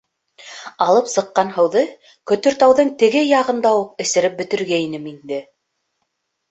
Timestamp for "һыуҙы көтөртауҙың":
1.59-2.91